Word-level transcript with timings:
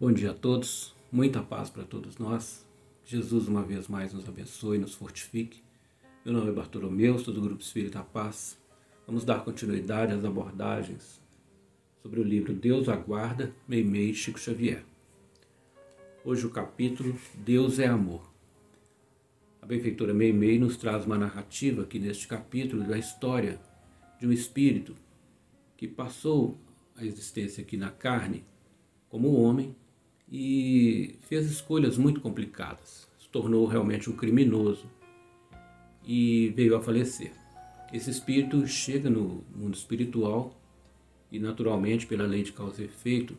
Bom 0.00 0.10
dia 0.10 0.30
a 0.30 0.34
todos, 0.34 0.94
muita 1.12 1.42
paz 1.42 1.68
para 1.68 1.84
todos 1.84 2.16
nós. 2.16 2.66
Jesus 3.04 3.46
uma 3.46 3.62
vez 3.62 3.86
mais 3.86 4.14
nos 4.14 4.26
abençoe, 4.26 4.78
nos 4.78 4.94
fortifique. 4.94 5.62
Meu 6.24 6.32
nome 6.32 6.48
é 6.48 6.54
Bartolomeu, 6.54 7.18
sou 7.18 7.34
do 7.34 7.42
Grupo 7.42 7.60
Espírita 7.60 8.02
Paz. 8.02 8.58
Vamos 9.06 9.26
dar 9.26 9.44
continuidade 9.44 10.14
às 10.14 10.24
abordagens 10.24 11.20
sobre 12.02 12.18
o 12.18 12.22
livro 12.22 12.54
Deus 12.54 12.88
Aguarda, 12.88 13.54
Meimei 13.68 14.14
Chico 14.14 14.40
Xavier. 14.40 14.86
Hoje 16.24 16.46
o 16.46 16.50
capítulo 16.50 17.14
Deus 17.34 17.78
é 17.78 17.86
Amor. 17.86 18.22
A 19.60 19.66
benfeitora 19.66 20.14
Meimei 20.14 20.58
nos 20.58 20.78
traz 20.78 21.04
uma 21.04 21.18
narrativa 21.18 21.82
aqui 21.82 21.98
neste 21.98 22.26
capítulo 22.26 22.84
da 22.84 22.96
história 22.96 23.60
de 24.18 24.26
um 24.26 24.32
espírito 24.32 24.96
que 25.76 25.86
passou 25.86 26.56
a 26.96 27.04
existência 27.04 27.62
aqui 27.62 27.76
na 27.76 27.90
carne 27.90 28.46
como 29.10 29.34
homem 29.34 29.76
e 30.30 31.18
fez 31.22 31.50
escolhas 31.50 31.98
muito 31.98 32.20
complicadas. 32.20 33.08
Se 33.18 33.28
tornou 33.28 33.66
realmente 33.66 34.08
um 34.08 34.16
criminoso 34.16 34.86
e 36.04 36.52
veio 36.56 36.76
a 36.76 36.80
falecer. 36.80 37.32
Esse 37.92 38.10
espírito 38.10 38.66
chega 38.66 39.10
no 39.10 39.44
mundo 39.54 39.74
espiritual 39.74 40.54
e, 41.30 41.38
naturalmente, 41.38 42.06
pela 42.06 42.24
lei 42.24 42.42
de 42.42 42.52
causa 42.52 42.82
e 42.82 42.84
efeito, 42.84 43.36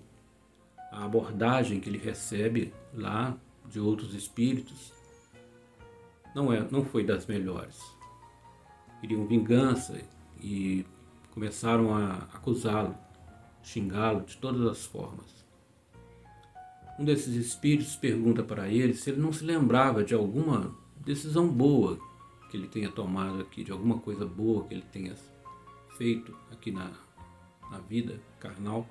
a 0.91 1.05
abordagem 1.05 1.79
que 1.79 1.89
ele 1.89 1.97
recebe 1.97 2.73
lá 2.93 3.37
de 3.69 3.79
outros 3.79 4.13
espíritos 4.13 4.91
não, 6.35 6.51
é, 6.51 6.65
não 6.69 6.83
foi 6.83 7.05
das 7.05 7.25
melhores. 7.25 7.79
Queriam 8.99 9.25
vingança 9.25 10.01
e 10.41 10.85
começaram 11.31 11.93
a 11.93 12.27
acusá-lo, 12.33 12.95
xingá-lo 13.63 14.21
de 14.25 14.37
todas 14.37 14.65
as 14.67 14.85
formas. 14.85 15.40
Um 16.99 17.05
desses 17.05 17.35
espíritos 17.35 17.95
pergunta 17.95 18.43
para 18.43 18.67
ele 18.67 18.93
se 18.93 19.09
ele 19.09 19.21
não 19.21 19.33
se 19.33 19.43
lembrava 19.43 20.03
de 20.03 20.13
alguma 20.13 20.75
decisão 20.97 21.47
boa 21.47 21.99
que 22.49 22.57
ele 22.57 22.67
tenha 22.67 22.91
tomado 22.91 23.41
aqui, 23.41 23.63
de 23.63 23.71
alguma 23.71 23.97
coisa 23.99 24.25
boa 24.25 24.67
que 24.67 24.73
ele 24.73 24.83
tenha 24.91 25.15
feito 25.97 26.35
aqui 26.51 26.71
na, 26.71 26.91
na 27.71 27.79
vida 27.79 28.19
carnal. 28.39 28.87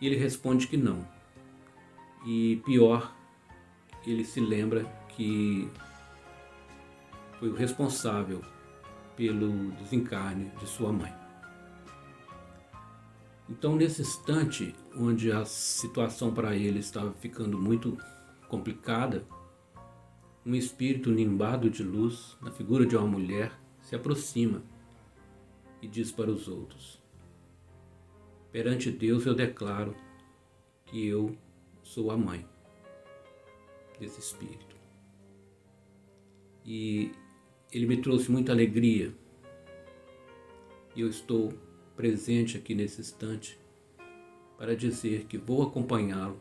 E 0.00 0.06
ele 0.06 0.16
responde 0.16 0.66
que 0.66 0.76
não. 0.76 1.06
E 2.26 2.60
pior, 2.64 3.14
ele 4.04 4.24
se 4.24 4.40
lembra 4.40 4.84
que 5.08 5.68
foi 7.38 7.48
o 7.50 7.54
responsável 7.54 8.42
pelo 9.16 9.70
desencarne 9.72 10.50
de 10.58 10.66
sua 10.66 10.92
mãe. 10.92 11.23
Então, 13.48 13.76
nesse 13.76 14.02
instante 14.02 14.74
onde 14.96 15.30
a 15.30 15.44
situação 15.44 16.32
para 16.32 16.56
ele 16.56 16.78
estava 16.78 17.12
ficando 17.12 17.58
muito 17.58 17.98
complicada, 18.48 19.26
um 20.46 20.54
espírito 20.54 21.10
nimbado 21.10 21.68
de 21.68 21.82
luz, 21.82 22.36
na 22.40 22.50
figura 22.50 22.86
de 22.86 22.96
uma 22.96 23.06
mulher, 23.06 23.52
se 23.80 23.94
aproxima 23.94 24.62
e 25.82 25.88
diz 25.88 26.10
para 26.10 26.30
os 26.30 26.48
outros: 26.48 27.02
Perante 28.50 28.90
Deus 28.90 29.26
eu 29.26 29.34
declaro 29.34 29.94
que 30.86 31.06
eu 31.06 31.36
sou 31.82 32.10
a 32.10 32.16
mãe 32.16 32.46
desse 33.98 34.20
espírito. 34.20 34.74
E 36.64 37.12
ele 37.70 37.86
me 37.86 37.96
trouxe 37.98 38.30
muita 38.30 38.52
alegria. 38.52 39.14
E 40.96 41.00
eu 41.00 41.08
estou 41.08 41.52
presente 41.96 42.56
aqui 42.56 42.74
nesse 42.74 43.00
instante 43.00 43.58
para 44.58 44.76
dizer 44.76 45.24
que 45.24 45.38
vou 45.38 45.62
acompanhá-lo 45.62 46.40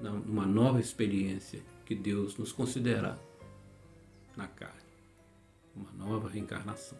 numa 0.00 0.46
nova 0.46 0.80
experiência 0.80 1.60
que 1.84 1.94
Deus 1.94 2.36
nos 2.36 2.52
considerar 2.52 3.18
na 4.36 4.46
carne, 4.46 4.74
uma 5.74 5.90
nova 5.92 6.28
reencarnação. 6.28 6.98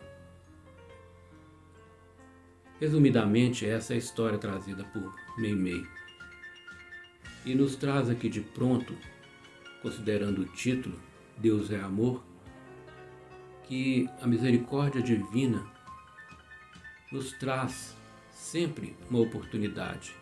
Resumidamente, 2.80 3.66
essa 3.66 3.92
é 3.92 3.96
a 3.96 3.98
história 3.98 4.38
trazida 4.38 4.84
por 4.84 5.14
Meimei 5.36 5.86
e 7.44 7.54
nos 7.54 7.76
traz 7.76 8.08
aqui 8.10 8.28
de 8.28 8.40
pronto, 8.40 8.96
considerando 9.82 10.42
o 10.42 10.44
título 10.44 10.98
Deus 11.36 11.70
é 11.70 11.80
Amor, 11.80 12.22
que 13.64 14.08
a 14.20 14.26
misericórdia 14.26 15.02
divina 15.02 15.77
nos 17.10 17.32
traz 17.32 17.96
sempre 18.30 18.94
uma 19.08 19.20
oportunidade 19.20 20.14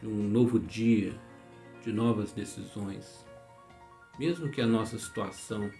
de 0.00 0.06
um 0.06 0.28
novo 0.28 0.58
dia, 0.58 1.12
de 1.82 1.92
novas 1.92 2.32
decisões. 2.32 3.24
Mesmo 4.18 4.50
que 4.50 4.60
a 4.60 4.66
nossa 4.66 4.98
situação 4.98 5.70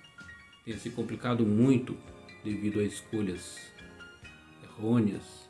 tenha 0.64 0.76
se 0.78 0.90
complicado 0.90 1.46
muito 1.46 1.96
devido 2.42 2.80
a 2.80 2.82
escolhas 2.82 3.72
errôneas, 4.62 5.48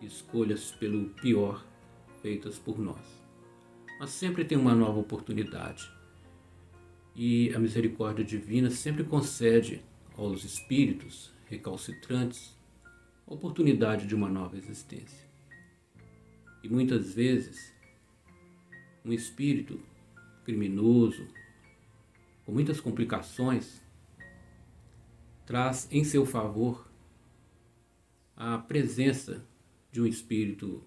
escolhas 0.00 0.72
pelo 0.72 1.10
pior 1.10 1.64
feitas 2.20 2.58
por 2.58 2.78
nós. 2.78 3.22
Mas 4.00 4.10
sempre 4.10 4.44
tem 4.44 4.58
uma 4.58 4.74
nova 4.74 4.98
oportunidade. 4.98 5.88
E 7.14 7.54
a 7.54 7.58
misericórdia 7.58 8.24
divina 8.24 8.70
sempre 8.70 9.04
concede 9.04 9.82
aos 10.16 10.44
espíritos 10.44 11.32
recalcitrantes 11.48 12.56
oportunidade 13.32 14.06
de 14.06 14.14
uma 14.14 14.28
nova 14.28 14.56
existência. 14.56 15.26
E 16.62 16.68
muitas 16.68 17.14
vezes, 17.14 17.72
um 19.04 19.12
espírito 19.12 19.80
criminoso, 20.44 21.26
com 22.44 22.52
muitas 22.52 22.80
complicações, 22.80 23.80
traz 25.46 25.88
em 25.90 26.04
seu 26.04 26.26
favor 26.26 26.88
a 28.36 28.58
presença 28.58 29.44
de 29.90 30.00
um 30.00 30.06
espírito 30.06 30.82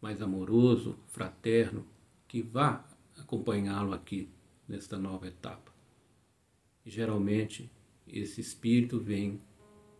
mais 0.00 0.22
amoroso, 0.22 0.98
fraterno, 1.08 1.86
que 2.26 2.40
vá 2.40 2.84
acompanhá-lo 3.18 3.92
aqui 3.92 4.30
nesta 4.66 4.98
nova 4.98 5.28
etapa. 5.28 5.72
E 6.84 6.90
geralmente 6.90 7.70
esse 8.06 8.40
espírito 8.40 8.98
vem 8.98 9.40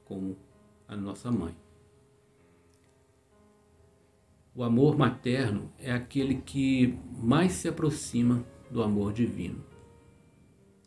como 0.04 0.36
a 0.90 0.96
nossa 0.96 1.30
mãe. 1.30 1.56
O 4.52 4.64
amor 4.64 4.98
materno 4.98 5.72
é 5.78 5.92
aquele 5.92 6.42
que 6.42 6.98
mais 7.22 7.52
se 7.52 7.68
aproxima 7.68 8.44
do 8.68 8.82
amor 8.82 9.12
divino. 9.12 9.64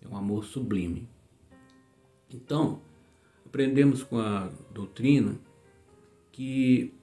É 0.02 0.08
um 0.08 0.18
amor 0.18 0.44
sublime. 0.44 1.08
Então, 2.30 2.82
aprendemos 3.46 4.04
com 4.04 4.20
a 4.20 4.52
doutrina 4.74 5.40
que 6.34 6.94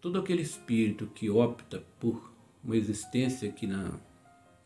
todo 0.00 0.18
aquele 0.18 0.42
espírito 0.42 1.06
que 1.06 1.30
opta 1.30 1.84
por 2.00 2.32
uma 2.64 2.76
existência 2.76 3.48
aqui 3.48 3.66
na, 3.66 4.00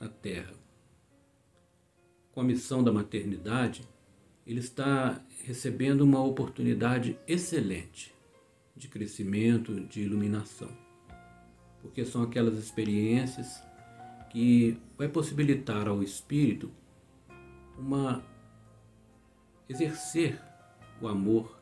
na 0.00 0.08
Terra, 0.08 0.54
com 2.32 2.40
a 2.40 2.44
missão 2.44 2.82
da 2.82 2.90
maternidade, 2.90 3.86
ele 4.46 4.60
está 4.60 5.20
recebendo 5.44 6.02
uma 6.02 6.22
oportunidade 6.22 7.18
excelente 7.26 8.14
de 8.76 8.86
crescimento, 8.86 9.80
de 9.80 10.02
iluminação. 10.02 10.70
Porque 11.82 12.04
são 12.04 12.22
aquelas 12.22 12.56
experiências 12.56 13.60
que 14.30 14.78
vai 14.96 15.08
possibilitar 15.08 15.88
ao 15.88 16.02
espírito 16.02 16.70
uma 17.76 18.24
exercer 19.68 20.40
o 21.00 21.08
amor 21.08 21.60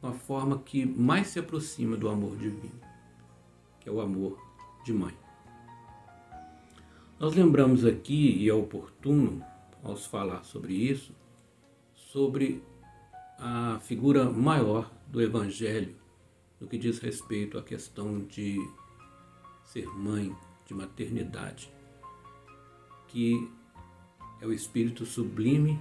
de 0.00 0.06
uma 0.06 0.14
forma 0.14 0.58
que 0.60 0.86
mais 0.86 1.26
se 1.26 1.38
aproxima 1.38 1.96
do 1.96 2.08
amor 2.08 2.36
divino, 2.38 2.80
que 3.80 3.88
é 3.88 3.92
o 3.92 4.00
amor 4.00 4.42
de 4.84 4.92
mãe. 4.92 5.14
Nós 7.18 7.34
lembramos 7.34 7.84
aqui, 7.84 8.36
e 8.38 8.48
é 8.48 8.54
oportuno 8.54 9.44
ao 9.82 9.96
falar 9.96 10.44
sobre 10.44 10.72
isso, 10.72 11.12
sobre 12.18 12.60
a 13.38 13.78
figura 13.78 14.28
maior 14.28 14.90
do 15.06 15.22
Evangelho 15.22 15.94
no 16.60 16.66
que 16.66 16.76
diz 16.76 16.98
respeito 16.98 17.56
à 17.56 17.62
questão 17.62 18.24
de 18.24 18.58
ser 19.62 19.86
mãe, 19.86 20.34
de 20.66 20.74
maternidade, 20.74 21.72
que 23.06 23.48
é 24.40 24.46
o 24.48 24.52
espírito 24.52 25.06
sublime 25.06 25.78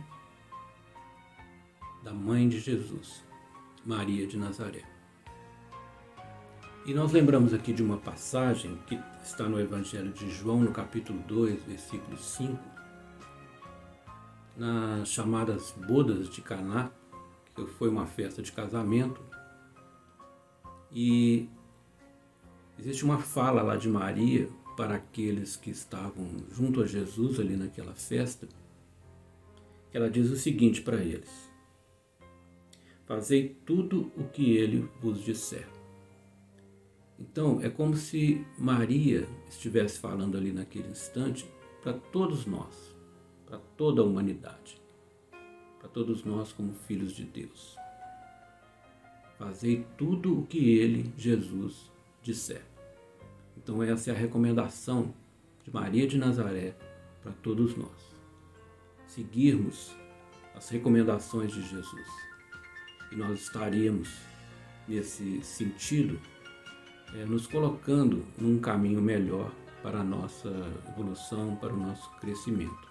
da 2.04 2.14
mãe 2.14 2.48
de 2.48 2.60
Jesus, 2.60 3.24
Maria 3.84 4.28
de 4.28 4.38
Nazaré. 4.38 4.84
E 6.86 6.94
nós 6.94 7.14
lembramos 7.14 7.52
aqui 7.52 7.74
de 7.74 7.82
uma 7.82 7.98
passagem 7.98 8.78
que 8.86 9.00
está 9.24 9.50
no 9.50 9.60
Evangelho 9.60 10.14
de 10.14 10.30
João, 10.30 10.62
no 10.62 10.72
capítulo 10.72 11.18
2, 11.28 11.64
versículo 11.64 12.16
5, 12.16 12.78
nas 14.58 15.10
chamadas 15.10 15.72
bodas 15.88 16.30
de 16.30 16.42
Caná, 16.42 16.92
que 17.56 17.66
foi 17.66 17.88
uma 17.90 18.08
festa 18.08 18.42
de 18.42 18.52
casamento, 18.52 19.22
e 20.92 21.48
existe 22.80 23.06
uma 23.06 23.20
fala 23.20 23.62
lá 23.62 23.76
de 23.76 23.88
Maria 23.88 24.50
para 24.76 24.96
aqueles 24.96 25.56
que 25.56 25.70
estavam 25.70 26.28
junto 26.52 26.82
a 26.82 26.86
Jesus 26.86 27.40
ali 27.40 27.56
naquela 27.56 27.94
festa, 27.94 28.48
que 29.92 29.98
ela 29.98 30.10
diz 30.10 30.30
o 30.30 30.36
seguinte 30.36 30.82
para 30.82 30.98
eles: 30.98 31.50
Fazei 33.06 33.56
tudo 33.66 34.12
o 34.18 34.24
que 34.26 34.58
ele 34.58 34.90
vos 35.02 35.24
disser. 35.24 35.68
Então, 37.20 37.60
é 37.62 37.70
como 37.70 37.96
se 37.96 38.46
Maria 38.58 39.28
estivesse 39.50 39.98
falando 39.98 40.38
ali 40.38 40.52
naquele 40.52 40.90
instante 40.90 41.50
para 41.82 41.94
todos 41.94 42.46
nós, 42.46 42.96
para 43.48 43.58
toda 43.78 44.02
a 44.02 44.06
humanidade, 44.06 44.80
para 45.80 45.88
todos 45.88 46.24
nós 46.24 46.52
como 46.52 46.74
filhos 46.74 47.14
de 47.14 47.24
Deus. 47.24 47.76
Fazei 49.40 49.86
tudo 49.98 50.40
o 50.40 50.46
que 50.46 50.78
ele, 50.78 51.14
Jesus, 51.18 51.90
disser. 52.22 52.64
Então, 53.56 53.82
essa 53.82 54.12
é 54.12 54.14
a 54.14 54.18
recomendação 54.18 55.14
de 55.64 55.74
Maria 55.74 56.08
de 56.08 56.18
Nazaré 56.18 56.76
para 57.22 57.32
todos 57.44 57.76
nós. 57.76 58.16
Seguirmos 59.06 59.96
as 60.56 60.70
recomendações 60.70 61.52
de 61.52 61.62
Jesus. 61.62 62.08
E 63.12 63.16
nós 63.16 63.42
estaríamos, 63.42 64.10
nesse 64.88 65.42
sentido, 65.44 66.20
é, 67.14 67.26
nos 67.26 67.48
colocando 67.48 68.26
num 68.38 68.60
caminho 68.60 69.02
melhor 69.02 69.52
para 69.82 70.00
a 70.00 70.04
nossa 70.04 70.50
evolução, 70.90 71.56
para 71.56 71.74
o 71.74 71.78
nosso 71.78 72.10
crescimento, 72.18 72.87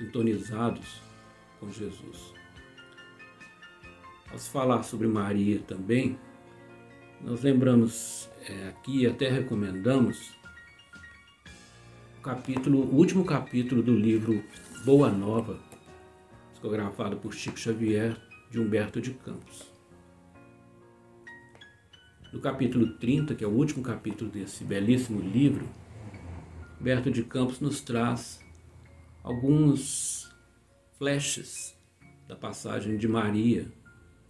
sintonizados 0.00 1.02
com 1.60 1.70
Jesus. 1.70 2.32
Ao 4.32 4.38
falar 4.38 4.82
sobre 4.82 5.06
Maria 5.06 5.60
também, 5.60 6.18
nós 7.20 7.42
lembramos 7.42 8.30
é, 8.48 8.68
aqui, 8.68 9.06
até 9.06 9.28
recomendamos, 9.28 10.32
o 12.18 12.22
capítulo, 12.22 12.78
o 12.78 12.96
último 12.96 13.24
capítulo 13.24 13.82
do 13.82 13.94
livro 13.94 14.42
Boa 14.84 15.10
Nova, 15.10 15.58
psicografado 16.52 17.16
por 17.16 17.34
Chico 17.34 17.58
Xavier, 17.58 18.16
de 18.50 18.58
Humberto 18.58 19.00
de 19.00 19.12
Campos. 19.12 19.70
No 22.32 22.40
capítulo 22.40 22.94
30, 22.94 23.34
que 23.34 23.44
é 23.44 23.46
o 23.46 23.50
último 23.50 23.82
capítulo 23.82 24.30
desse 24.30 24.64
belíssimo 24.64 25.20
livro, 25.20 25.68
Humberto 26.80 27.10
de 27.10 27.22
Campos 27.22 27.60
nos 27.60 27.80
traz 27.80 28.40
alguns 29.22 30.30
flashes 30.98 31.76
da 32.26 32.36
passagem 32.36 32.96
de 32.96 33.08
Maria 33.08 33.70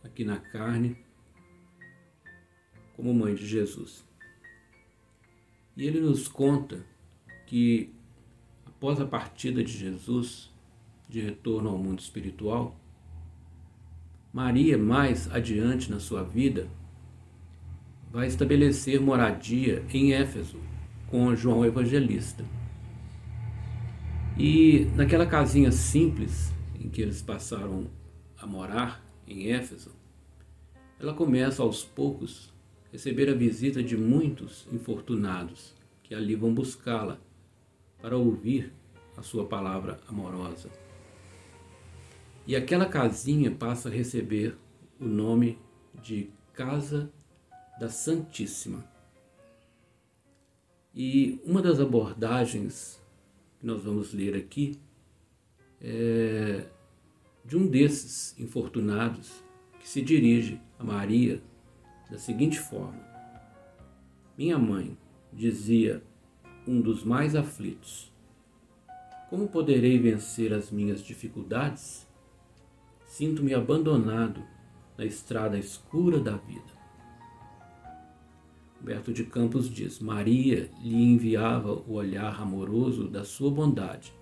aqui 0.02 0.24
na 0.24 0.38
carne 0.38 0.96
como 2.96 3.14
mãe 3.14 3.34
de 3.34 3.46
Jesus. 3.46 4.04
E 5.76 5.86
ele 5.86 6.00
nos 6.00 6.28
conta 6.28 6.84
que 7.46 7.94
após 8.66 9.00
a 9.00 9.06
partida 9.06 9.62
de 9.64 9.72
Jesus, 9.72 10.50
de 11.08 11.20
retorno 11.20 11.70
ao 11.70 11.78
mundo 11.78 12.00
espiritual, 12.00 12.78
Maria, 14.32 14.78
mais 14.78 15.30
adiante 15.32 15.90
na 15.90 15.98
sua 15.98 16.22
vida, 16.22 16.68
vai 18.10 18.26
estabelecer 18.26 19.00
moradia 19.00 19.84
em 19.92 20.12
Éfeso 20.12 20.60
com 21.08 21.34
João 21.34 21.64
Evangelista. 21.64 22.44
E 24.42 24.86
naquela 24.96 25.26
casinha 25.26 25.70
simples 25.70 26.50
em 26.80 26.88
que 26.88 27.02
eles 27.02 27.20
passaram 27.20 27.90
a 28.38 28.46
morar 28.46 29.04
em 29.28 29.52
Éfeso, 29.52 29.90
ela 30.98 31.12
começa 31.12 31.62
aos 31.62 31.84
poucos 31.84 32.50
a 32.88 32.92
receber 32.92 33.28
a 33.28 33.34
visita 33.34 33.82
de 33.82 33.98
muitos 33.98 34.66
infortunados 34.72 35.74
que 36.02 36.14
ali 36.14 36.34
vão 36.34 36.54
buscá-la 36.54 37.20
para 38.00 38.16
ouvir 38.16 38.72
a 39.14 39.20
sua 39.20 39.44
palavra 39.44 40.00
amorosa. 40.08 40.70
E 42.46 42.56
aquela 42.56 42.86
casinha 42.86 43.50
passa 43.50 43.90
a 43.90 43.92
receber 43.92 44.56
o 44.98 45.04
nome 45.04 45.58
de 46.02 46.30
Casa 46.54 47.12
da 47.78 47.90
Santíssima. 47.90 48.90
E 50.94 51.38
uma 51.44 51.60
das 51.60 51.78
abordagens 51.78 52.99
que 53.60 53.66
nós 53.66 53.84
vamos 53.84 54.14
ler 54.14 54.34
aqui 54.34 54.80
é 55.80 56.66
de 57.44 57.56
um 57.56 57.66
desses 57.66 58.38
infortunados 58.38 59.42
que 59.78 59.88
se 59.88 60.02
dirige 60.02 60.60
a 60.78 60.84
Maria 60.84 61.42
da 62.10 62.18
seguinte 62.18 62.58
forma: 62.58 63.00
Minha 64.36 64.58
mãe, 64.58 64.96
dizia 65.32 66.02
um 66.66 66.80
dos 66.80 67.04
mais 67.04 67.34
aflitos, 67.36 68.12
como 69.28 69.48
poderei 69.48 69.98
vencer 69.98 70.52
as 70.52 70.70
minhas 70.70 71.02
dificuldades? 71.02 72.06
Sinto-me 73.06 73.54
abandonado 73.54 74.42
na 74.96 75.04
estrada 75.04 75.58
escura 75.58 76.20
da 76.20 76.36
vida. 76.36 76.79
Humberto 78.80 79.12
de 79.12 79.24
Campos 79.24 79.68
diz: 79.68 79.98
Maria 79.98 80.70
lhe 80.82 80.96
enviava 80.96 81.72
o 81.72 81.92
olhar 81.92 82.40
amoroso 82.40 83.06
da 83.06 83.24
sua 83.24 83.50
bondade, 83.50 84.12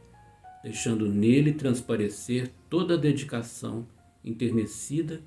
deixando 0.62 1.08
nele 1.08 1.52
transparecer 1.52 2.52
toda 2.68 2.94
a 2.94 2.98
dedicação 2.98 3.86
enternecida 4.24 5.22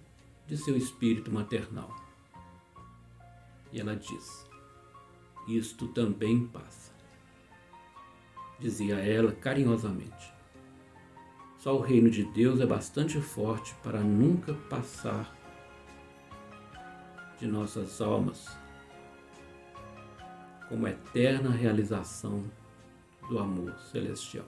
de 0.46 0.58
seu 0.58 0.76
espírito 0.76 1.32
maternal. 1.32 1.96
E 3.72 3.80
ela 3.80 3.96
diz: 3.96 4.46
Isto 5.48 5.88
também 5.88 6.46
passa. 6.48 6.92
Dizia 8.60 8.96
ela 8.96 9.32
carinhosamente. 9.32 10.32
Só 11.58 11.78
o 11.78 11.82
reino 11.82 12.10
de 12.10 12.26
Deus 12.26 12.60
é 12.60 12.66
bastante 12.66 13.22
forte 13.22 13.74
para 13.82 14.02
nunca 14.02 14.54
passar 14.54 15.38
de 17.40 17.48
nossas 17.48 18.02
almas 18.02 18.61
como 20.72 20.88
eterna 20.88 21.50
realização 21.50 22.46
do 23.28 23.38
amor 23.38 23.78
celestial. 23.92 24.46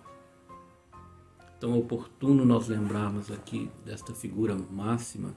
Então 1.58 1.74
é 1.74 1.78
oportuno 1.78 2.46
nós 2.46 2.70
lembrarmos 2.70 3.30
aqui 3.30 3.70
desta 3.84 4.14
figura 4.14 4.56
máxima 4.56 5.36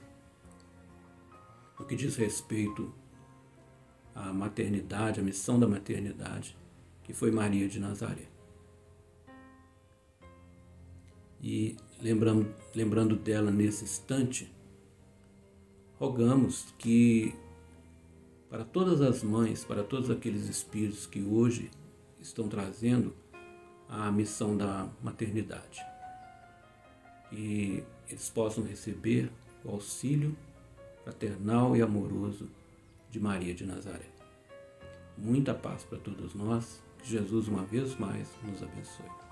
no 1.77 1.85
que 1.85 1.93
diz 1.93 2.15
respeito 2.15 2.89
à 4.15 4.31
maternidade, 4.31 5.19
à 5.19 5.23
missão 5.23 5.59
da 5.59 5.67
maternidade, 5.67 6.57
que 7.03 7.13
foi 7.13 7.31
Maria 7.31 7.67
de 7.67 7.81
Nazaré. 7.81 8.29
E 11.41 11.75
lembrando, 12.01 12.55
lembrando 12.73 13.17
dela 13.17 13.51
nesse 13.51 13.83
instante, 13.83 14.49
rogamos 15.99 16.73
que 16.77 17.35
para 18.49 18.63
todas 18.63 19.01
as 19.01 19.23
mães, 19.23 19.63
para 19.63 19.83
todos 19.83 20.09
aqueles 20.09 20.47
espíritos 20.47 21.05
que 21.05 21.21
hoje 21.21 21.69
estão 22.19 22.47
trazendo 22.47 23.13
a 23.89 24.11
missão 24.11 24.55
da 24.55 24.87
maternidade. 25.03 25.81
E 27.31 27.83
eles 28.09 28.29
possam 28.29 28.63
receber 28.63 29.31
o 29.63 29.71
auxílio 29.71 30.35
fraternal 31.03 31.75
e 31.75 31.81
amoroso 31.81 32.49
de 33.09 33.19
Maria 33.19 33.53
de 33.53 33.65
Nazaré. 33.65 34.09
Muita 35.17 35.53
paz 35.53 35.83
para 35.83 35.97
todos 35.97 36.33
nós, 36.33 36.81
que 36.99 37.09
Jesus 37.09 37.47
uma 37.47 37.63
vez 37.63 37.97
mais 37.97 38.29
nos 38.43 38.61
abençoe. 38.61 39.26